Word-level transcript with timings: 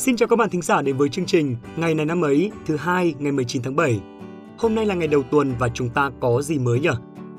Xin 0.00 0.16
chào 0.16 0.28
các 0.28 0.36
bạn 0.36 0.50
thính 0.50 0.62
giả 0.62 0.82
đến 0.82 0.96
với 0.96 1.08
chương 1.08 1.26
trình 1.26 1.56
Ngày 1.76 1.94
này 1.94 2.06
năm 2.06 2.24
ấy, 2.24 2.50
thứ 2.66 2.76
hai, 2.76 3.14
ngày 3.18 3.32
19 3.32 3.62
tháng 3.62 3.76
7. 3.76 4.00
Hôm 4.58 4.74
nay 4.74 4.86
là 4.86 4.94
ngày 4.94 5.08
đầu 5.08 5.22
tuần 5.22 5.54
và 5.58 5.68
chúng 5.68 5.88
ta 5.88 6.10
có 6.20 6.42
gì 6.42 6.58
mới 6.58 6.80
nhỉ? 6.80 6.88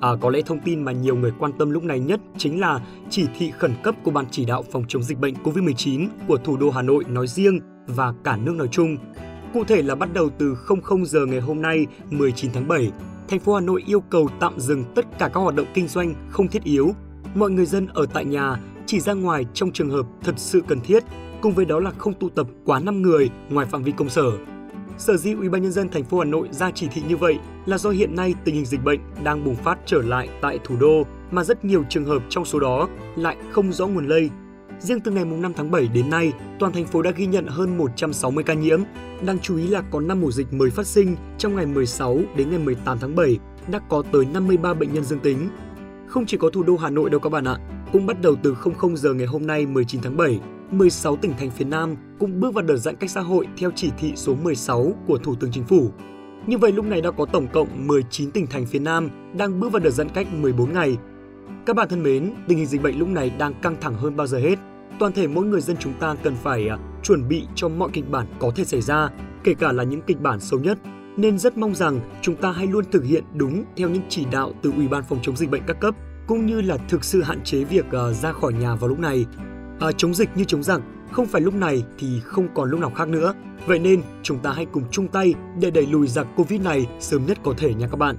À, 0.02 0.10
có 0.22 0.30
lẽ 0.30 0.42
thông 0.46 0.60
tin 0.60 0.84
mà 0.84 0.92
nhiều 0.92 1.16
người 1.16 1.32
quan 1.40 1.52
tâm 1.58 1.72
lúc 1.72 1.84
này 1.84 2.00
nhất 2.00 2.20
chính 2.38 2.60
là 2.60 2.82
chỉ 3.10 3.26
thị 3.38 3.52
khẩn 3.60 3.74
cấp 3.84 3.96
của 4.04 4.12
Ban 4.12 4.26
chỉ 4.32 4.46
đạo 4.46 4.64
phòng 4.72 4.84
chống 4.88 5.04
dịch 5.04 5.20
bệnh 5.20 5.34
COVID-19 5.44 6.08
của 6.28 6.38
thủ 6.38 6.58
đô 6.58 6.70
Hà 6.70 6.82
Nội 6.82 7.04
nói 7.08 7.28
riêng 7.28 7.60
và 7.88 8.14
cả 8.24 8.38
nước 8.38 8.56
nói 8.56 8.68
chung. 8.72 8.98
Cụ 9.54 9.64
thể 9.64 9.82
là 9.82 9.96
bắt 9.96 10.14
đầu 10.14 10.30
từ 10.38 10.56
00 10.66 11.06
giờ 11.06 11.26
ngày 11.26 11.40
hôm 11.40 11.62
nay 11.62 11.88
19 12.10 12.52
tháng 12.54 12.68
7, 12.68 12.92
thành 13.28 13.40
phố 13.40 13.54
Hà 13.54 13.62
Nội 13.62 13.84
yêu 13.88 14.00
cầu 14.00 14.30
tạm 14.40 14.60
dừng 14.60 14.84
tất 14.96 15.06
cả 15.20 15.30
các 15.34 15.40
hoạt 15.40 15.56
động 15.56 15.68
kinh 15.74 15.88
doanh 15.88 16.14
không 16.30 16.48
thiết 16.48 16.64
yếu. 16.64 16.92
Mọi 17.36 17.52
người 17.52 17.66
dân 17.66 17.88
ở 17.88 18.06
tại 18.14 18.26
nhà 18.26 18.58
chỉ 18.92 19.00
ra 19.00 19.14
ngoài 19.14 19.46
trong 19.54 19.72
trường 19.72 19.90
hợp 19.90 20.06
thật 20.24 20.34
sự 20.38 20.62
cần 20.68 20.82
thiết, 20.82 21.04
cùng 21.42 21.54
với 21.54 21.66
đó 21.66 21.80
là 21.80 21.92
không 21.98 22.14
tụ 22.14 22.30
tập 22.30 22.48
quá 22.66 22.80
5 22.80 23.02
người 23.02 23.30
ngoài 23.50 23.66
phạm 23.66 23.84
vi 23.84 23.92
công 23.92 24.10
sở. 24.10 24.32
Sở 24.98 25.18
dĩ 25.18 25.34
Ủy 25.34 25.50
ban 25.50 25.62
nhân 25.62 25.72
dân 25.72 25.90
thành 25.90 26.04
phố 26.04 26.20
Hà 26.20 26.26
Nội 26.26 26.48
ra 26.52 26.72
chỉ 26.72 26.88
thị 26.88 27.02
như 27.08 27.18
vậy 27.18 27.38
là 27.66 27.78
do 27.78 27.90
hiện 27.90 28.16
nay 28.16 28.36
tình 28.46 28.56
hình 28.56 28.66
dịch 28.66 28.84
bệnh 28.84 29.00
đang 29.24 29.44
bùng 29.44 29.56
phát 29.56 29.80
trở 29.86 30.02
lại 30.02 30.30
tại 30.42 30.60
thủ 30.64 30.76
đô 30.80 31.04
mà 31.32 31.44
rất 31.44 31.66
nhiều 31.66 31.84
trường 31.90 32.06
hợp 32.06 32.24
trong 32.30 32.46
số 32.46 32.60
đó 32.60 32.88
lại 33.16 33.38
không 33.52 33.74
rõ 33.74 33.88
nguồn 33.88 34.08
lây. 34.08 34.30
Riêng 34.80 35.00
từ 35.00 35.12
ngày 35.12 35.26
5 35.26 35.54
tháng 35.54 35.72
7 35.72 35.88
đến 35.88 36.10
nay, 36.10 36.34
toàn 36.60 36.74
thành 36.74 36.86
phố 36.86 37.02
đã 37.02 37.12
ghi 37.12 37.26
nhận 37.26 37.48
hơn 37.48 37.78
160 37.78 38.44
ca 38.44 38.54
nhiễm. 38.54 38.82
Đáng 39.26 39.40
chú 39.40 39.58
ý 39.58 39.68
là 39.68 39.82
có 39.92 40.00
5 40.00 40.22
ổ 40.24 40.32
dịch 40.32 40.54
mới 40.54 40.70
phát 40.70 40.88
sinh 40.88 41.16
trong 41.38 41.56
ngày 41.56 41.66
16 41.66 42.20
đến 42.36 42.50
ngày 42.50 42.60
18 42.60 42.98
tháng 43.00 43.16
7 43.16 43.40
đã 43.72 43.80
có 43.90 44.04
tới 44.12 44.26
53 44.34 44.74
bệnh 44.74 44.94
nhân 44.94 45.04
dương 45.04 45.20
tính. 45.20 45.50
Không 46.08 46.26
chỉ 46.26 46.38
có 46.38 46.50
thủ 46.50 46.64
đô 46.64 46.78
Hà 46.78 46.90
Nội 46.90 47.10
đâu 47.10 47.20
các 47.20 47.30
bạn 47.30 47.48
ạ, 47.48 47.58
cũng 47.92 48.06
bắt 48.06 48.22
đầu 48.22 48.36
từ 48.44 48.56
00 48.82 48.96
giờ 48.96 49.14
ngày 49.14 49.28
hôm 49.28 49.48
nay 49.48 49.66
19 49.66 50.02
tháng 50.02 50.18
7, 50.18 50.40
16 50.72 51.16
tỉnh 51.16 51.34
thành 51.40 51.52
phía 51.52 51.66
Nam 51.66 51.96
cũng 52.20 52.40
bước 52.40 52.54
vào 52.54 52.64
đợt 52.64 52.78
giãn 52.78 52.96
cách 52.96 53.10
xã 53.10 53.22
hội 53.22 53.48
theo 53.58 53.72
chỉ 53.76 53.92
thị 54.00 54.14
số 54.16 54.36
16 54.36 54.94
của 55.08 55.18
Thủ 55.18 55.36
tướng 55.36 55.52
Chính 55.52 55.64
phủ. 55.64 55.92
Như 56.48 56.58
vậy 56.58 56.72
lúc 56.72 56.86
này 56.86 57.02
đã 57.02 57.12
có 57.12 57.26
tổng 57.26 57.48
cộng 57.54 57.88
19 57.88 58.32
tỉnh 58.32 58.48
thành 58.48 58.66
phía 58.66 58.80
Nam 58.80 59.10
đang 59.38 59.60
bước 59.60 59.72
vào 59.72 59.80
đợt 59.80 59.90
giãn 59.90 60.10
cách 60.10 60.28
14 60.34 60.74
ngày. 60.74 60.98
Các 61.66 61.76
bạn 61.76 61.90
thân 61.90 62.04
mến, 62.04 62.34
tình 62.48 62.58
hình 62.58 62.68
dịch 62.68 62.82
bệnh 62.82 63.00
lúc 63.00 63.08
này 63.08 63.32
đang 63.38 63.54
căng 63.62 63.76
thẳng 63.82 63.94
hơn 63.94 64.16
bao 64.16 64.28
giờ 64.28 64.38
hết. 64.38 64.60
Toàn 65.00 65.12
thể 65.12 65.28
mỗi 65.28 65.46
người 65.46 65.62
dân 65.62 65.78
chúng 65.80 65.94
ta 65.94 66.16
cần 66.24 66.36
phải 66.44 66.68
à, 66.68 66.78
chuẩn 67.04 67.28
bị 67.28 67.44
cho 67.56 67.70
mọi 67.70 67.90
kịch 67.94 68.10
bản 68.12 68.28
có 68.40 68.52
thể 68.56 68.66
xảy 68.66 68.82
ra, 68.82 69.10
kể 69.44 69.54
cả 69.54 69.72
là 69.72 69.84
những 69.84 70.02
kịch 70.02 70.22
bản 70.22 70.40
xấu 70.40 70.60
nhất. 70.60 70.78
Nên 71.18 71.38
rất 71.38 71.58
mong 71.58 71.76
rằng 71.76 72.00
chúng 72.22 72.36
ta 72.36 72.52
hãy 72.52 72.68
luôn 72.68 72.86
thực 72.92 73.06
hiện 73.06 73.24
đúng 73.34 73.64
theo 73.78 73.90
những 73.90 74.04
chỉ 74.10 74.26
đạo 74.32 74.54
từ 74.62 74.72
Ủy 74.76 74.88
ban 74.88 75.04
phòng 75.10 75.20
chống 75.22 75.36
dịch 75.36 75.52
bệnh 75.52 75.64
các 75.68 75.80
cấp 75.80 75.96
cũng 76.32 76.46
như 76.46 76.62
là 76.62 76.78
thực 76.78 77.04
sự 77.04 77.24
hạn 77.24 77.44
chế 77.44 77.64
việc 77.64 77.86
uh, 77.86 78.16
ra 78.16 78.32
khỏi 78.32 78.54
nhà 78.54 78.76
vào 78.76 78.90
lúc 78.90 79.00
này. 79.00 79.26
À, 79.80 79.92
chống 79.98 80.14
dịch 80.14 80.30
như 80.36 80.44
chống 80.44 80.64
giặc, 80.64 80.82
không 81.12 81.28
phải 81.28 81.42
lúc 81.42 81.54
này 81.54 81.84
thì 82.00 82.20
không 82.20 82.48
còn 82.56 82.70
lúc 82.70 82.80
nào 82.80 82.92
khác 82.96 83.08
nữa. 83.08 83.34
Vậy 83.66 83.80
nên 83.80 84.02
chúng 84.24 84.40
ta 84.40 84.52
hãy 84.52 84.66
cùng 84.66 84.84
chung 84.92 85.08
tay 85.08 85.34
để 85.60 85.72
đẩy 85.72 85.86
lùi 85.86 86.08
giặc 86.08 86.28
Covid 86.36 86.62
này 86.62 86.88
sớm 87.00 87.26
nhất 87.26 87.38
có 87.44 87.54
thể 87.58 87.74
nha 87.74 87.88
các 87.88 87.98
bạn. 87.98 88.16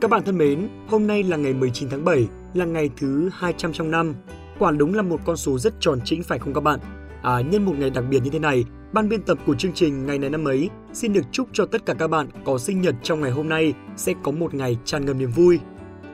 Các 0.00 0.10
bạn 0.10 0.22
thân 0.24 0.38
mến, 0.38 0.68
hôm 0.88 1.06
nay 1.06 1.22
là 1.22 1.36
ngày 1.36 1.54
19 1.54 1.88
tháng 1.88 2.04
7, 2.04 2.28
là 2.54 2.64
ngày 2.64 2.90
thứ 2.96 3.30
200 3.32 3.72
trong 3.72 3.90
năm. 3.90 4.14
Quả 4.58 4.70
đúng 4.70 4.94
là 4.94 5.02
một 5.02 5.20
con 5.24 5.36
số 5.36 5.58
rất 5.58 5.74
tròn 5.80 6.00
trĩnh 6.04 6.22
phải 6.22 6.38
không 6.38 6.54
các 6.54 6.60
bạn? 6.60 6.80
À, 7.22 7.40
nhân 7.40 7.64
một 7.64 7.74
ngày 7.78 7.90
đặc 7.90 8.04
biệt 8.10 8.20
như 8.24 8.30
thế 8.30 8.38
này, 8.38 8.64
ban 8.92 9.08
biên 9.08 9.22
tập 9.22 9.38
của 9.46 9.54
chương 9.54 9.72
trình 9.72 10.06
ngày 10.06 10.18
này 10.18 10.30
năm 10.30 10.44
ấy 10.44 10.70
xin 10.92 11.12
được 11.12 11.24
chúc 11.32 11.48
cho 11.52 11.66
tất 11.66 11.86
cả 11.86 11.94
các 11.94 12.08
bạn 12.08 12.28
có 12.44 12.58
sinh 12.58 12.80
nhật 12.80 12.94
trong 13.02 13.20
ngày 13.20 13.30
hôm 13.30 13.48
nay 13.48 13.74
sẽ 13.96 14.14
có 14.22 14.32
một 14.32 14.54
ngày 14.54 14.78
tràn 14.84 15.06
ngập 15.06 15.16
niềm 15.16 15.30
vui. 15.30 15.58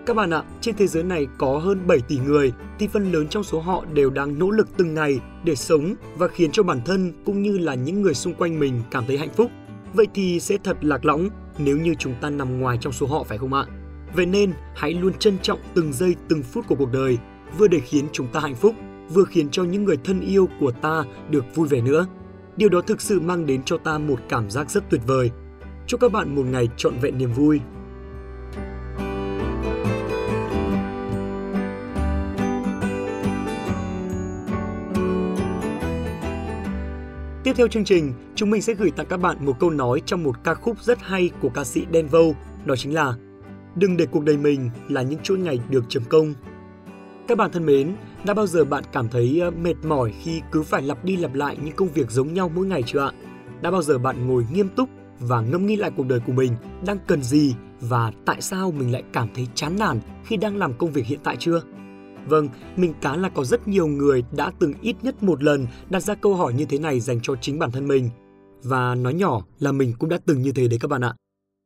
Các 0.06 0.16
bạn 0.16 0.30
ạ, 0.30 0.42
trên 0.60 0.76
thế 0.76 0.86
giới 0.86 1.02
này 1.02 1.26
có 1.38 1.58
hơn 1.58 1.86
7 1.86 1.98
tỷ 2.08 2.18
người 2.18 2.52
thì 2.78 2.88
phần 2.88 3.12
lớn 3.12 3.28
trong 3.28 3.44
số 3.44 3.60
họ 3.60 3.84
đều 3.92 4.10
đang 4.10 4.38
nỗ 4.38 4.50
lực 4.50 4.68
từng 4.76 4.94
ngày 4.94 5.20
để 5.44 5.54
sống 5.54 5.94
và 6.16 6.28
khiến 6.28 6.50
cho 6.52 6.62
bản 6.62 6.80
thân 6.86 7.12
cũng 7.24 7.42
như 7.42 7.58
là 7.58 7.74
những 7.74 8.02
người 8.02 8.14
xung 8.14 8.34
quanh 8.34 8.60
mình 8.60 8.82
cảm 8.90 9.04
thấy 9.06 9.18
hạnh 9.18 9.32
phúc. 9.36 9.50
Vậy 9.94 10.06
thì 10.14 10.40
sẽ 10.40 10.56
thật 10.64 10.76
lạc 10.80 11.04
lõng 11.04 11.28
nếu 11.58 11.76
như 11.76 11.94
chúng 11.98 12.14
ta 12.20 12.30
nằm 12.30 12.60
ngoài 12.60 12.78
trong 12.80 12.92
số 12.92 13.06
họ 13.06 13.22
phải 13.22 13.38
không 13.38 13.54
ạ? 13.54 13.66
Vậy 14.14 14.26
nên 14.26 14.52
hãy 14.76 14.94
luôn 14.94 15.12
trân 15.18 15.38
trọng 15.42 15.58
từng 15.74 15.92
giây 15.92 16.16
từng 16.28 16.42
phút 16.42 16.64
của 16.68 16.74
cuộc 16.74 16.92
đời 16.92 17.18
vừa 17.58 17.68
để 17.68 17.80
khiến 17.80 18.04
chúng 18.12 18.28
ta 18.28 18.40
hạnh 18.40 18.54
phúc 18.54 18.74
vừa 19.12 19.24
khiến 19.24 19.48
cho 19.50 19.64
những 19.64 19.84
người 19.84 19.96
thân 20.04 20.20
yêu 20.20 20.48
của 20.60 20.70
ta 20.70 21.04
được 21.30 21.44
vui 21.54 21.68
vẻ 21.68 21.80
nữa. 21.80 22.06
Điều 22.56 22.68
đó 22.68 22.80
thực 22.80 23.00
sự 23.00 23.20
mang 23.20 23.46
đến 23.46 23.62
cho 23.62 23.78
ta 23.78 23.98
một 23.98 24.20
cảm 24.28 24.50
giác 24.50 24.70
rất 24.70 24.84
tuyệt 24.90 25.00
vời. 25.06 25.30
Chúc 25.86 26.00
các 26.00 26.12
bạn 26.12 26.34
một 26.34 26.46
ngày 26.46 26.68
trọn 26.76 26.94
vẹn 27.00 27.18
niềm 27.18 27.32
vui. 27.32 27.60
Tiếp 37.44 37.52
theo 37.56 37.68
chương 37.68 37.84
trình, 37.84 38.12
chúng 38.34 38.50
mình 38.50 38.62
sẽ 38.62 38.74
gửi 38.74 38.90
tặng 38.90 39.06
các 39.06 39.16
bạn 39.16 39.46
một 39.46 39.60
câu 39.60 39.70
nói 39.70 40.02
trong 40.06 40.22
một 40.22 40.44
ca 40.44 40.54
khúc 40.54 40.82
rất 40.82 40.98
hay 41.02 41.30
của 41.40 41.48
ca 41.48 41.64
sĩ 41.64 41.86
Đen 41.90 42.08
Vâu, 42.08 42.36
đó 42.64 42.76
chính 42.76 42.94
là 42.94 43.14
Đừng 43.76 43.96
để 43.96 44.06
cuộc 44.06 44.24
đời 44.24 44.36
mình 44.36 44.70
là 44.88 45.02
những 45.02 45.18
chuỗi 45.22 45.38
ngày 45.38 45.60
được 45.70 45.84
chấm 45.88 46.02
công. 46.04 46.34
Các 47.28 47.38
bạn 47.38 47.52
thân 47.52 47.66
mến, 47.66 47.96
đã 48.26 48.34
bao 48.34 48.46
giờ 48.46 48.64
bạn 48.64 48.84
cảm 48.92 49.08
thấy 49.08 49.40
ờ, 49.40 49.50
mệt 49.50 49.74
mỏi 49.84 50.12
khi 50.22 50.40
cứ 50.52 50.62
phải 50.62 50.82
lặp 50.82 51.04
đi 51.04 51.16
lặp 51.16 51.34
lại 51.34 51.56
những 51.64 51.76
công 51.76 51.88
việc 51.88 52.10
giống 52.10 52.34
nhau 52.34 52.50
mỗi 52.54 52.66
ngày 52.66 52.82
chưa 52.86 53.00
ạ? 53.00 53.12
Đã 53.62 53.70
bao 53.70 53.82
giờ 53.82 53.98
bạn 53.98 54.26
ngồi 54.26 54.46
nghiêm 54.52 54.68
túc 54.68 54.88
và 55.20 55.40
ngẫm 55.40 55.66
nghĩ 55.66 55.76
lại 55.76 55.90
cuộc 55.96 56.06
đời 56.06 56.20
của 56.26 56.32
mình 56.32 56.52
đang 56.86 56.98
cần 57.06 57.22
gì 57.22 57.54
và 57.80 58.12
tại 58.24 58.40
sao 58.40 58.70
mình 58.70 58.92
lại 58.92 59.02
cảm 59.12 59.28
thấy 59.34 59.48
chán 59.54 59.76
nản 59.78 60.00
khi 60.24 60.36
đang 60.36 60.56
làm 60.56 60.78
công 60.78 60.92
việc 60.92 61.06
hiện 61.06 61.18
tại 61.24 61.36
chưa? 61.38 61.62
Vâng, 62.26 62.48
mình 62.76 62.94
cá 63.00 63.16
là 63.16 63.28
có 63.28 63.44
rất 63.44 63.68
nhiều 63.68 63.86
người 63.86 64.24
đã 64.36 64.52
từng 64.58 64.74
ít 64.82 64.96
nhất 65.02 65.22
một 65.22 65.42
lần 65.42 65.66
đặt 65.90 66.00
ra 66.00 66.14
câu 66.14 66.34
hỏi 66.34 66.52
như 66.54 66.64
thế 66.64 66.78
này 66.78 67.00
dành 67.00 67.20
cho 67.22 67.36
chính 67.40 67.58
bản 67.58 67.70
thân 67.70 67.88
mình. 67.88 68.10
Và 68.62 68.94
nói 68.94 69.14
nhỏ 69.14 69.42
là 69.58 69.72
mình 69.72 69.92
cũng 69.98 70.10
đã 70.10 70.18
từng 70.26 70.42
như 70.42 70.52
thế 70.52 70.68
đấy 70.68 70.78
các 70.78 70.88
bạn 70.88 71.04
ạ. 71.04 71.14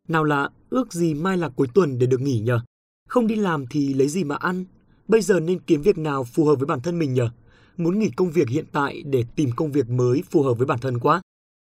Nào 0.08 0.24
là 0.24 0.48
ước 0.70 0.92
gì 0.92 1.14
mai 1.14 1.36
là 1.36 1.48
cuối 1.48 1.66
tuần 1.74 1.98
để 1.98 2.06
được 2.06 2.20
nghỉ 2.20 2.40
nhờ? 2.40 2.60
Không 3.08 3.26
đi 3.26 3.36
làm 3.36 3.66
thì 3.66 3.94
lấy 3.94 4.08
gì 4.08 4.24
mà 4.24 4.36
ăn? 4.36 4.64
Bây 5.08 5.20
giờ 5.22 5.40
nên 5.40 5.58
kiếm 5.58 5.82
việc 5.82 5.98
nào 5.98 6.24
phù 6.24 6.44
hợp 6.44 6.54
với 6.54 6.66
bản 6.66 6.80
thân 6.80 6.98
mình 6.98 7.14
nhờ? 7.14 7.30
Muốn 7.76 7.98
nghỉ 7.98 8.10
công 8.16 8.30
việc 8.30 8.48
hiện 8.48 8.64
tại 8.72 9.02
để 9.02 9.24
tìm 9.36 9.50
công 9.56 9.72
việc 9.72 9.88
mới 9.88 10.22
phù 10.30 10.42
hợp 10.42 10.54
với 10.54 10.66
bản 10.66 10.78
thân 10.78 10.98
quá. 10.98 11.22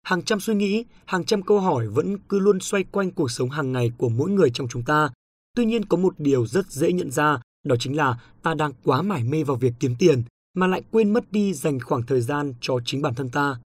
Hàng 0.04 0.24
trăm 0.24 0.40
suy 0.40 0.56
nghĩ, 0.56 0.86
hàng 1.06 1.26
trăm 1.26 1.42
câu 1.42 1.60
hỏi 1.60 1.88
vẫn 1.88 2.18
cứ 2.18 2.40
luôn 2.40 2.60
xoay 2.60 2.84
quanh 2.84 3.12
cuộc 3.12 3.32
sống 3.32 3.50
hàng 3.50 3.72
ngày 3.72 3.92
của 3.98 4.10
mỗi 4.10 4.32
người 4.32 4.50
trong 4.50 4.68
chúng 4.68 4.84
ta. 4.84 5.10
Tuy 5.56 5.66
nhiên 5.66 5.86
có 5.86 5.98
một 5.98 6.14
điều 6.18 6.48
rất 6.48 6.72
dễ 6.72 6.92
nhận 6.92 7.12
ra, 7.12 7.42
đó 7.64 7.76
chính 7.80 7.96
là 7.96 8.20
ta 8.44 8.54
đang 8.54 8.72
quá 8.84 9.02
mải 9.02 9.24
mê 9.24 9.44
vào 9.44 9.58
việc 9.58 9.74
kiếm 9.80 9.96
tiền 10.00 10.24
mà 10.58 10.68
lại 10.68 10.82
quên 10.92 11.14
mất 11.14 11.32
đi 11.32 11.54
dành 11.54 11.80
khoảng 11.80 12.04
thời 12.04 12.22
gian 12.22 12.54
cho 12.62 12.80
chính 12.86 13.02
bản 13.02 13.16
thân 13.16 13.30
ta. 13.30 13.60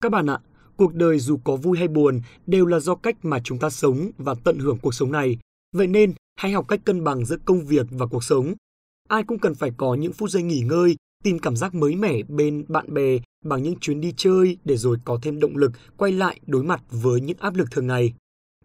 Các 0.00 0.12
bạn 0.12 0.30
ạ, 0.30 0.38
cuộc 0.76 0.94
đời 0.94 1.18
dù 1.18 1.38
có 1.44 1.56
vui 1.56 1.78
hay 1.78 1.88
buồn 1.88 2.20
đều 2.46 2.66
là 2.66 2.80
do 2.80 2.94
cách 2.94 3.24
mà 3.24 3.40
chúng 3.44 3.58
ta 3.58 3.70
sống 3.70 4.10
và 4.18 4.34
tận 4.44 4.58
hưởng 4.58 4.78
cuộc 4.82 4.94
sống 4.94 5.12
này. 5.12 5.38
Vậy 5.72 5.86
nên, 5.86 6.12
hãy 6.36 6.52
học 6.52 6.68
cách 6.68 6.80
cân 6.84 7.04
bằng 7.04 7.24
giữa 7.24 7.36
công 7.44 7.66
việc 7.66 7.86
và 7.90 8.06
cuộc 8.06 8.24
sống 8.24 8.54
ai 9.12 9.22
cũng 9.22 9.38
cần 9.38 9.54
phải 9.54 9.70
có 9.76 9.94
những 9.94 10.12
phút 10.12 10.30
giây 10.30 10.42
nghỉ 10.42 10.60
ngơi, 10.60 10.96
tìm 11.24 11.38
cảm 11.38 11.56
giác 11.56 11.74
mới 11.74 11.96
mẻ 11.96 12.22
bên 12.28 12.64
bạn 12.68 12.94
bè 12.94 13.18
bằng 13.44 13.62
những 13.62 13.74
chuyến 13.80 14.00
đi 14.00 14.14
chơi 14.16 14.56
để 14.64 14.76
rồi 14.76 14.96
có 15.04 15.18
thêm 15.22 15.40
động 15.40 15.56
lực 15.56 15.72
quay 15.96 16.12
lại 16.12 16.40
đối 16.46 16.62
mặt 16.62 16.82
với 16.90 17.20
những 17.20 17.36
áp 17.40 17.54
lực 17.54 17.70
thường 17.70 17.86
ngày. 17.86 18.14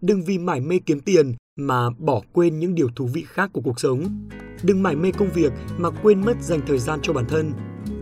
Đừng 0.01 0.23
vì 0.23 0.37
mải 0.37 0.61
mê 0.61 0.79
kiếm 0.85 0.99
tiền 0.99 1.33
mà 1.59 1.89
bỏ 1.89 2.21
quên 2.33 2.59
những 2.59 2.75
điều 2.75 2.89
thú 2.95 3.05
vị 3.13 3.25
khác 3.27 3.49
của 3.53 3.61
cuộc 3.61 3.79
sống. 3.79 4.27
Đừng 4.63 4.83
mải 4.83 4.95
mê 4.95 5.11
công 5.11 5.29
việc 5.33 5.53
mà 5.77 5.89
quên 5.89 6.21
mất 6.25 6.41
dành 6.41 6.59
thời 6.67 6.79
gian 6.79 6.99
cho 7.03 7.13
bản 7.13 7.25
thân. 7.29 7.51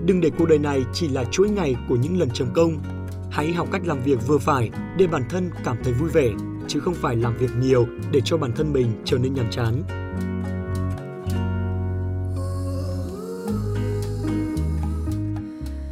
Đừng 0.05 0.21
để 0.21 0.31
cuộc 0.37 0.45
đời 0.49 0.59
này 0.59 0.83
chỉ 0.93 1.07
là 1.07 1.23
chuỗi 1.31 1.49
ngày 1.49 1.75
của 1.89 1.95
những 1.95 2.19
lần 2.19 2.29
chấm 2.29 2.47
công. 2.53 2.77
Hãy 3.31 3.53
học 3.53 3.67
cách 3.71 3.81
làm 3.85 4.03
việc 4.03 4.27
vừa 4.27 4.37
phải 4.37 4.69
để 4.97 5.07
bản 5.07 5.23
thân 5.29 5.51
cảm 5.63 5.77
thấy 5.83 5.93
vui 5.93 6.09
vẻ, 6.09 6.33
chứ 6.67 6.79
không 6.79 6.93
phải 6.93 7.15
làm 7.15 7.37
việc 7.37 7.51
nhiều 7.61 7.87
để 8.11 8.21
cho 8.25 8.37
bản 8.37 8.51
thân 8.55 8.73
mình 8.73 8.87
trở 9.05 9.17
nên 9.17 9.33
nhàm 9.33 9.51
chán. 9.51 9.83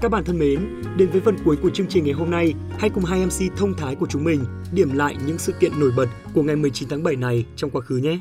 Các 0.04 0.12
bạn 0.12 0.24
thân 0.24 0.40
mến, 0.40 0.82
đến 0.98 1.10
với 1.10 1.22
phần 1.22 1.36
cuối 1.46 1.58
của 1.64 1.70
chương 1.70 1.88
trình 1.88 2.04
ngày 2.04 2.14
hôm 2.14 2.32
nay, 2.32 2.54
hãy 2.80 2.90
cùng 2.90 3.06
hai 3.06 3.26
MC 3.26 3.58
thông 3.58 3.74
thái 3.74 3.96
của 3.96 4.06
chúng 4.10 4.24
mình 4.24 4.44
điểm 4.74 4.94
lại 4.94 5.16
những 5.28 5.38
sự 5.38 5.54
kiện 5.60 5.80
nổi 5.80 5.92
bật 5.98 6.08
của 6.34 6.44
ngày 6.44 6.56
19 6.56 6.90
tháng 6.90 7.04
7 7.04 7.16
này 7.16 7.46
trong 7.56 7.70
quá 7.70 7.82
khứ 7.82 7.98
nhé. 7.98 8.20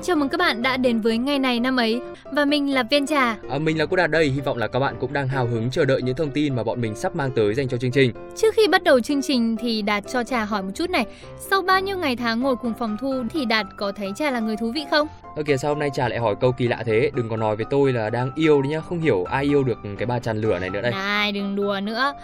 Xin 0.00 0.06
chào 0.06 0.16
mừng 0.16 0.28
các 0.28 0.38
bạn 0.38 0.62
đã 0.62 0.76
đến 0.76 1.00
với 1.00 1.18
ngày 1.18 1.38
này 1.38 1.60
năm 1.60 1.76
ấy 1.76 2.00
và 2.32 2.44
mình 2.44 2.74
là 2.74 2.82
Viên 2.82 3.06
Trà. 3.06 3.36
À, 3.50 3.58
mình 3.58 3.78
là 3.78 3.86
Cô 3.86 3.96
Đạt 3.96 4.10
đây, 4.10 4.28
hy 4.28 4.40
vọng 4.40 4.56
là 4.56 4.68
các 4.68 4.78
bạn 4.78 4.94
cũng 5.00 5.12
đang 5.12 5.28
hào 5.28 5.46
hứng 5.46 5.70
chờ 5.70 5.84
đợi 5.84 6.02
những 6.02 6.16
thông 6.16 6.30
tin 6.30 6.56
mà 6.56 6.64
bọn 6.64 6.80
mình 6.80 6.94
sắp 6.94 7.16
mang 7.16 7.30
tới 7.36 7.54
dành 7.54 7.68
cho 7.68 7.76
chương 7.76 7.90
trình. 7.90 8.12
Trước 8.36 8.54
khi 8.54 8.68
bắt 8.68 8.82
đầu 8.82 9.00
chương 9.00 9.22
trình 9.22 9.56
thì 9.56 9.82
Đạt 9.82 10.04
cho 10.12 10.24
Trà 10.24 10.44
hỏi 10.44 10.62
một 10.62 10.70
chút 10.74 10.90
này, 10.90 11.06
sau 11.38 11.62
bao 11.62 11.80
nhiêu 11.80 11.98
ngày 11.98 12.16
tháng 12.16 12.40
ngồi 12.40 12.56
cùng 12.56 12.74
phòng 12.78 12.96
thu 13.00 13.24
thì 13.32 13.44
Đạt 13.44 13.66
có 13.76 13.92
thấy 13.92 14.12
Trà 14.16 14.30
là 14.30 14.40
người 14.40 14.56
thú 14.56 14.72
vị 14.74 14.84
không? 14.90 15.06
Ơ 15.36 15.42
kìa 15.42 15.56
sao 15.56 15.70
hôm 15.70 15.78
nay 15.78 15.90
Trà 15.94 16.08
lại 16.08 16.18
hỏi 16.18 16.34
câu 16.40 16.52
kỳ 16.52 16.68
lạ 16.68 16.82
thế? 16.86 17.10
Đừng 17.14 17.28
có 17.28 17.36
nói 17.36 17.56
với 17.56 17.66
tôi 17.70 17.92
là 17.92 18.10
đang 18.10 18.30
yêu 18.34 18.62
đấy 18.62 18.70
nhá, 18.70 18.80
không 18.80 19.00
hiểu 19.00 19.24
ai 19.24 19.44
yêu 19.44 19.64
được 19.64 19.78
cái 19.98 20.06
bà 20.06 20.18
tràn 20.18 20.40
lửa 20.40 20.58
này 20.58 20.70
nữa 20.70 20.80
đây. 20.82 20.92
Này 20.92 21.32
đừng 21.32 21.56
đùa 21.56 21.80
nữa, 21.82 22.14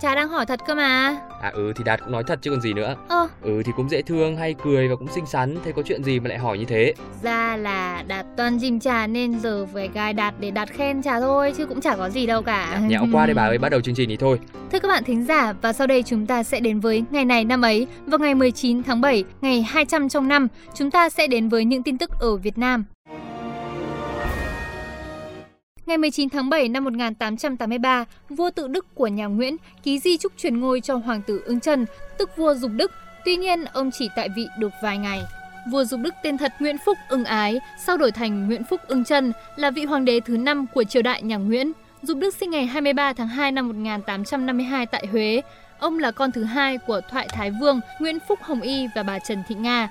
Trà 0.00 0.14
đang 0.14 0.28
hỏi 0.28 0.46
thật 0.46 0.60
cơ 0.66 0.74
mà. 0.74 1.16
À 1.42 1.50
ừ 1.54 1.72
thì 1.76 1.84
Đạt 1.84 2.00
cũng 2.00 2.12
nói 2.12 2.22
thật 2.26 2.38
chứ 2.42 2.50
còn 2.50 2.60
gì 2.60 2.72
nữa. 2.72 2.94
Ơ, 3.08 3.28
Ừ 3.42 3.62
thì 3.66 3.72
cũng 3.76 3.88
dễ 3.88 4.02
thương, 4.02 4.36
hay 4.36 4.54
cười 4.64 4.88
và 4.88 4.96
cũng 4.96 5.08
xinh 5.08 5.26
xắn, 5.26 5.56
thế 5.64 5.72
có 5.72 5.82
chuyện 5.82 6.04
gì 6.04 6.20
mà 6.20 6.28
lại 6.28 6.38
hỏi 6.38 6.58
như 6.58 6.64
thế? 6.64 6.94
ra 7.22 7.56
là 7.56 8.02
Đạt 8.06 8.26
toàn 8.36 8.58
dìm 8.58 8.80
Trà 8.80 9.06
nên 9.06 9.38
giờ 9.40 9.66
phải 9.74 9.90
gai 9.94 10.12
Đạt 10.12 10.34
để 10.40 10.50
Đạt 10.50 10.68
khen 10.70 11.02
Trà 11.02 11.20
thôi 11.20 11.54
chứ 11.56 11.66
cũng 11.66 11.80
chả 11.80 11.96
có 11.96 12.08
gì 12.10 12.26
đâu 12.26 12.42
cả. 12.42 12.80
Nhẽo 12.88 13.06
qua 13.12 13.26
đây 13.26 13.34
bà 13.34 13.42
ơi, 13.42 13.58
bắt 13.58 13.68
đầu 13.68 13.80
chương 13.80 13.94
trình 13.94 14.08
đi 14.08 14.16
thôi. 14.16 14.38
Thưa 14.72 14.78
các 14.78 14.88
bạn 14.88 15.04
thính 15.04 15.24
giả, 15.24 15.52
và 15.62 15.72
sau 15.72 15.86
đây 15.86 16.02
chúng 16.02 16.26
ta 16.26 16.42
sẽ 16.42 16.60
đến 16.60 16.80
với 16.80 17.04
ngày 17.10 17.24
này 17.24 17.44
năm 17.44 17.62
ấy. 17.62 17.86
Vào 18.06 18.18
ngày 18.18 18.34
19 18.34 18.82
tháng 18.82 19.00
7, 19.00 19.24
ngày 19.40 19.62
200 19.62 20.08
trong 20.08 20.28
năm, 20.28 20.48
chúng 20.74 20.90
ta 20.90 21.08
sẽ 21.08 21.26
đến 21.26 21.48
với 21.48 21.64
những 21.64 21.82
tin 21.82 21.98
tức 21.98 22.10
ở 22.20 22.36
Việt 22.36 22.58
Nam. 22.58 22.84
Ngày 25.86 25.98
19 25.98 26.28
tháng 26.28 26.50
7 26.50 26.68
năm 26.68 26.84
1883, 26.84 28.04
vua 28.28 28.50
tự 28.50 28.68
Đức 28.68 28.94
của 28.94 29.06
nhà 29.06 29.26
Nguyễn 29.26 29.56
ký 29.82 29.98
di 29.98 30.16
chúc 30.16 30.32
truyền 30.36 30.60
ngôi 30.60 30.80
cho 30.80 30.96
hoàng 30.96 31.22
tử 31.26 31.42
Ưng 31.44 31.60
Trân, 31.60 31.86
tức 32.18 32.36
vua 32.36 32.54
Dục 32.54 32.70
Đức. 32.74 32.92
Tuy 33.24 33.36
nhiên, 33.36 33.64
ông 33.64 33.90
chỉ 33.90 34.08
tại 34.16 34.28
vị 34.36 34.46
được 34.58 34.72
vài 34.82 34.98
ngày. 34.98 35.22
Vua 35.70 35.84
Dục 35.84 36.00
Đức 36.02 36.14
tên 36.22 36.38
thật 36.38 36.52
Nguyễn 36.60 36.76
Phúc 36.86 36.98
Ưng 37.08 37.24
Ái, 37.24 37.60
sau 37.86 37.96
đổi 37.96 38.12
thành 38.12 38.46
Nguyễn 38.46 38.64
Phúc 38.64 38.80
Ưng 38.86 39.04
Trân, 39.04 39.32
là 39.56 39.70
vị 39.70 39.84
hoàng 39.84 40.04
đế 40.04 40.20
thứ 40.20 40.36
năm 40.36 40.66
của 40.74 40.84
triều 40.84 41.02
đại 41.02 41.22
nhà 41.22 41.36
Nguyễn. 41.36 41.72
Dục 42.02 42.18
Đức 42.18 42.34
sinh 42.34 42.50
ngày 42.50 42.66
23 42.66 43.12
tháng 43.12 43.28
2 43.28 43.52
năm 43.52 43.68
1852 43.68 44.86
tại 44.86 45.06
Huế. 45.06 45.42
Ông 45.78 45.98
là 45.98 46.10
con 46.10 46.32
thứ 46.32 46.44
hai 46.44 46.78
của 46.78 47.00
Thoại 47.10 47.28
Thái 47.32 47.50
Vương 47.60 47.80
Nguyễn 48.00 48.18
Phúc 48.28 48.38
Hồng 48.42 48.60
Y 48.60 48.86
và 48.94 49.02
bà 49.02 49.18
Trần 49.18 49.42
Thị 49.48 49.54
Nga. 49.54 49.88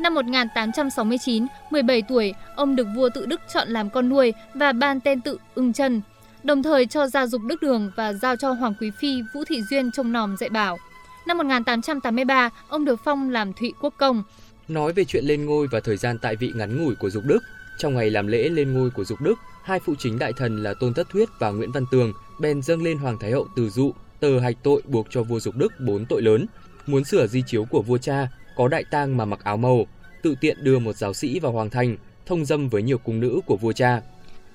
Năm 0.00 0.14
1869, 0.14 1.46
17 1.70 2.02
tuổi, 2.02 2.34
ông 2.56 2.76
được 2.76 2.86
vua 2.96 3.08
tự 3.14 3.26
Đức 3.26 3.40
chọn 3.54 3.68
làm 3.68 3.90
con 3.90 4.08
nuôi 4.08 4.32
và 4.54 4.72
ban 4.72 5.00
tên 5.00 5.20
tự 5.20 5.38
Ưng 5.54 5.72
Trân, 5.72 6.00
đồng 6.42 6.62
thời 6.62 6.86
cho 6.86 7.06
gia 7.06 7.26
dục 7.26 7.42
Đức 7.46 7.62
Đường 7.62 7.90
và 7.96 8.12
giao 8.12 8.36
cho 8.36 8.52
Hoàng 8.52 8.74
Quý 8.80 8.90
Phi 9.00 9.22
Vũ 9.34 9.44
Thị 9.44 9.62
Duyên 9.70 9.90
trông 9.92 10.12
nòm 10.12 10.36
dạy 10.36 10.50
bảo. 10.50 10.78
Năm 11.26 11.38
1883, 11.38 12.50
ông 12.68 12.84
được 12.84 13.00
phong 13.04 13.30
làm 13.30 13.52
Thụy 13.52 13.72
Quốc 13.80 13.94
Công. 13.96 14.22
Nói 14.68 14.92
về 14.92 15.04
chuyện 15.04 15.24
lên 15.24 15.46
ngôi 15.46 15.66
và 15.70 15.80
thời 15.80 15.96
gian 15.96 16.18
tại 16.18 16.36
vị 16.36 16.52
ngắn 16.54 16.84
ngủi 16.84 16.94
của 16.94 17.10
Dục 17.10 17.22
Đức, 17.26 17.38
trong 17.82 17.94
ngày 17.94 18.10
làm 18.10 18.26
lễ 18.26 18.48
lên 18.48 18.72
ngôi 18.72 18.90
của 18.90 19.04
Dục 19.04 19.20
Đức, 19.20 19.34
hai 19.62 19.80
phụ 19.80 19.94
chính 19.98 20.18
đại 20.18 20.32
thần 20.32 20.62
là 20.62 20.74
Tôn 20.74 20.94
Thất 20.94 21.08
Thuyết 21.10 21.28
và 21.38 21.50
Nguyễn 21.50 21.72
Văn 21.72 21.84
Tường 21.90 22.12
bèn 22.40 22.62
dâng 22.62 22.82
lên 22.82 22.98
Hoàng 22.98 23.18
Thái 23.18 23.30
Hậu 23.30 23.46
từ 23.56 23.70
dụ 23.70 23.92
tờ 24.20 24.38
hạch 24.40 24.56
tội 24.62 24.82
buộc 24.86 25.06
cho 25.10 25.22
vua 25.22 25.40
Dục 25.40 25.56
Đức 25.56 25.72
bốn 25.80 26.06
tội 26.06 26.22
lớn, 26.22 26.46
muốn 26.86 27.04
sửa 27.04 27.26
di 27.26 27.42
chiếu 27.46 27.64
của 27.64 27.82
vua 27.82 27.98
cha, 27.98 28.28
có 28.56 28.68
đại 28.68 28.84
tang 28.90 29.16
mà 29.16 29.24
mặc 29.24 29.44
áo 29.44 29.56
màu, 29.56 29.86
tự 30.22 30.34
tiện 30.40 30.64
đưa 30.64 30.78
một 30.78 30.96
giáo 30.96 31.14
sĩ 31.14 31.40
vào 31.40 31.52
hoàng 31.52 31.70
thành, 31.70 31.96
thông 32.26 32.44
dâm 32.44 32.68
với 32.68 32.82
nhiều 32.82 32.98
cung 32.98 33.20
nữ 33.20 33.40
của 33.46 33.56
vua 33.56 33.72
cha. 33.72 34.02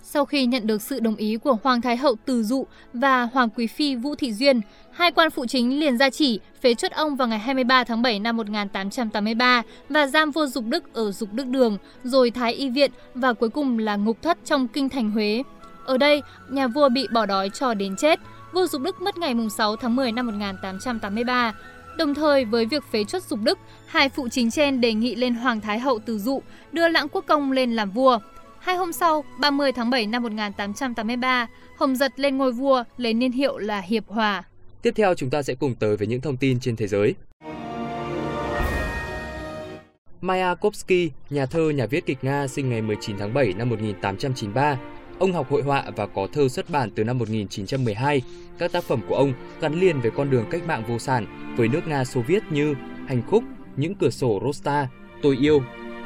Sau 0.09 0.25
khi 0.25 0.45
nhận 0.45 0.67
được 0.67 0.81
sự 0.81 0.99
đồng 0.99 1.15
ý 1.15 1.37
của 1.37 1.57
Hoàng 1.63 1.81
Thái 1.81 1.97
Hậu 1.97 2.15
Từ 2.25 2.43
Dụ 2.43 2.65
và 2.93 3.23
Hoàng 3.23 3.49
Quý 3.49 3.67
Phi 3.67 3.95
Vũ 3.95 4.15
Thị 4.15 4.33
Duyên, 4.33 4.61
hai 4.91 5.11
quan 5.11 5.29
phụ 5.29 5.45
chính 5.45 5.79
liền 5.79 5.97
ra 5.97 6.09
chỉ 6.09 6.39
phế 6.61 6.73
chuất 6.73 6.91
ông 6.91 7.15
vào 7.15 7.27
ngày 7.27 7.39
23 7.39 7.83
tháng 7.83 8.01
7 8.01 8.19
năm 8.19 8.37
1883 8.37 9.63
và 9.89 10.07
giam 10.07 10.31
vua 10.31 10.45
Dục 10.45 10.63
Đức 10.67 10.93
ở 10.93 11.11
Dục 11.11 11.33
Đức 11.33 11.47
Đường, 11.47 11.77
rồi 12.03 12.31
Thái 12.31 12.53
Y 12.53 12.69
Viện 12.69 12.91
và 13.15 13.33
cuối 13.33 13.49
cùng 13.49 13.79
là 13.79 13.95
ngục 13.95 14.21
thất 14.21 14.37
trong 14.45 14.67
kinh 14.67 14.89
thành 14.89 15.11
Huế. 15.11 15.43
Ở 15.85 15.97
đây, 15.97 16.21
nhà 16.49 16.67
vua 16.67 16.89
bị 16.89 17.07
bỏ 17.13 17.25
đói 17.25 17.49
cho 17.49 17.73
đến 17.73 17.95
chết. 17.95 18.19
Vua 18.53 18.67
Dục 18.67 18.81
Đức 18.81 19.01
mất 19.01 19.17
ngày 19.17 19.35
6 19.57 19.75
tháng 19.75 19.95
10 19.95 20.11
năm 20.11 20.25
1883. 20.25 21.53
Đồng 21.97 22.13
thời 22.13 22.45
với 22.45 22.65
việc 22.65 22.83
phế 22.91 23.03
chuất 23.03 23.23
Dục 23.23 23.39
Đức, 23.43 23.59
hai 23.85 24.09
phụ 24.09 24.27
chính 24.31 24.51
trên 24.51 24.81
đề 24.81 24.93
nghị 24.93 25.15
lên 25.15 25.35
Hoàng 25.35 25.61
Thái 25.61 25.79
Hậu 25.79 25.99
Từ 25.99 26.19
Dụ 26.19 26.41
đưa 26.71 26.87
Lãng 26.87 27.07
Quốc 27.09 27.25
Công 27.27 27.51
lên 27.51 27.75
làm 27.75 27.91
vua. 27.91 28.19
Hai 28.67 28.75
hôm 28.75 28.93
sau, 28.93 29.23
30 29.39 29.71
tháng 29.71 29.89
7 29.89 30.07
năm 30.07 30.23
1883, 30.23 31.47
Hồng 31.77 31.95
Giật 31.95 32.19
lên 32.19 32.37
ngôi 32.37 32.51
vua 32.51 32.83
lấy 32.97 33.13
niên 33.13 33.31
hiệu 33.31 33.57
là 33.57 33.81
Hiệp 33.81 34.07
Hòa. 34.07 34.43
Tiếp 34.81 34.91
theo 34.95 35.13
chúng 35.13 35.29
ta 35.29 35.43
sẽ 35.43 35.55
cùng 35.55 35.75
tới 35.75 35.97
với 35.97 36.07
những 36.07 36.21
thông 36.21 36.37
tin 36.37 36.59
trên 36.59 36.75
thế 36.75 36.87
giới. 36.87 37.15
Mayakovsky, 40.21 41.11
nhà 41.29 41.45
thơ, 41.45 41.69
nhà 41.69 41.85
viết 41.85 42.05
kịch 42.05 42.17
Nga 42.21 42.47
sinh 42.47 42.69
ngày 42.69 42.81
19 42.81 43.17
tháng 43.17 43.33
7 43.33 43.53
năm 43.53 43.69
1893. 43.69 44.77
Ông 45.19 45.33
học 45.33 45.51
hội 45.51 45.61
họa 45.61 45.83
và 45.95 46.07
có 46.07 46.27
thơ 46.33 46.47
xuất 46.49 46.69
bản 46.69 46.91
từ 46.95 47.03
năm 47.03 47.17
1912. 47.17 48.21
Các 48.57 48.71
tác 48.71 48.83
phẩm 48.83 48.99
của 49.07 49.15
ông 49.15 49.33
gắn 49.61 49.79
liền 49.79 50.01
với 50.01 50.11
con 50.11 50.29
đường 50.29 50.45
cách 50.51 50.67
mạng 50.67 50.83
vô 50.87 50.99
sản 50.99 51.55
với 51.57 51.67
nước 51.67 51.87
Nga 51.87 52.05
Xô 52.05 52.21
Viết 52.27 52.43
như 52.49 52.75
Hành 53.07 53.21
khúc, 53.27 53.43
Những 53.75 53.95
cửa 53.95 54.09
sổ 54.09 54.41
Rosta, 54.45 54.87
Tôi 55.21 55.37
yêu. 55.41 55.61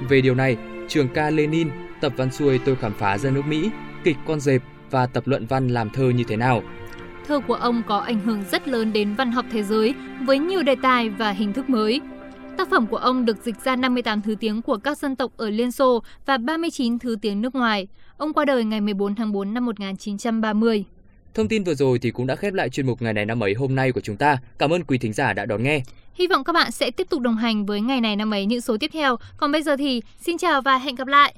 Về 0.09 0.21
điều 0.21 0.35
này, 0.35 0.57
trường 0.88 1.07
ca 1.13 1.30
Lenin, 1.30 1.69
tập 2.01 2.13
văn 2.18 2.31
xuôi 2.31 2.60
Tôi 2.66 2.75
khám 2.75 2.94
phá 2.94 3.18
ra 3.18 3.30
nước 3.30 3.45
Mỹ, 3.48 3.69
kịch 4.04 4.18
Con 4.28 4.39
dẹp 4.39 4.62
và 4.92 5.06
tập 5.06 5.24
luận 5.28 5.45
văn 5.45 5.68
làm 5.68 5.89
thơ 5.89 6.10
như 6.10 6.24
thế 6.24 6.36
nào. 6.36 6.63
Thơ 7.28 7.39
của 7.48 7.54
ông 7.54 7.81
có 7.88 7.98
ảnh 7.98 8.19
hưởng 8.19 8.44
rất 8.51 8.68
lớn 8.68 8.94
đến 8.94 9.13
văn 9.13 9.31
học 9.31 9.45
thế 9.51 9.63
giới 9.63 9.94
với 10.25 10.39
nhiều 10.39 10.63
đề 10.63 10.75
tài 10.81 11.10
và 11.10 11.31
hình 11.31 11.54
thức 11.54 11.69
mới. 11.69 12.01
Tác 12.57 12.69
phẩm 12.69 12.88
của 12.88 12.98
ông 12.98 13.25
được 13.25 13.38
dịch 13.44 13.56
ra 13.63 13.75
58 13.75 14.22
thứ 14.22 14.36
tiếng 14.39 14.62
của 14.62 14.78
các 14.78 14.98
dân 14.98 15.16
tộc 15.16 15.31
ở 15.38 15.50
Liên 15.50 15.72
Xô 15.72 16.04
và 16.25 16.38
39 16.38 17.00
thứ 17.00 17.16
tiếng 17.22 17.42
nước 17.42 17.56
ngoài. 17.56 17.88
Ông 18.18 18.33
qua 18.33 18.45
đời 18.45 18.63
ngày 18.63 18.81
14 18.81 19.16
tháng 19.16 19.31
4 19.31 19.54
năm 19.54 19.66
1930. 19.66 20.86
Thông 21.33 21.48
tin 21.48 21.63
vừa 21.63 21.74
rồi 21.74 22.00
thì 22.00 22.12
cũng 22.12 22.28
đã 22.28 22.36
khép 22.36 22.54
lại 22.54 22.69
chuyên 22.69 22.86
mục 22.86 23.01
ngày 23.01 23.13
này 23.13 23.25
năm 23.25 23.44
ấy 23.44 23.54
hôm 23.54 23.75
nay 23.75 23.92
của 23.92 24.01
chúng 24.01 24.18
ta. 24.18 24.38
Cảm 24.60 24.74
ơn 24.74 24.83
quý 24.83 24.98
thính 24.98 25.13
giả 25.13 25.33
đã 25.33 25.45
đón 25.45 25.63
nghe. 25.63 25.81
Hy 26.13 26.28
vọng 26.28 26.44
các 26.44 26.54
bạn 26.54 26.72
sẽ 26.72 26.92
tiếp 26.92 27.07
tục 27.10 27.22
đồng 27.22 27.38
hành 27.38 27.66
với 27.66 27.81
ngày 27.81 28.01
này 28.01 28.16
năm 28.16 28.33
ấy 28.33 28.45
những 28.45 28.62
số 28.62 28.78
tiếp 28.78 28.89
theo. 28.94 29.16
Còn 29.38 29.51
bây 29.51 29.63
giờ 29.63 29.78
thì, 29.78 30.01
xin 30.22 30.38
chào 30.38 30.62
và 30.62 30.78
hẹn 30.78 30.95
gặp 30.95 31.07
lại. 31.07 31.36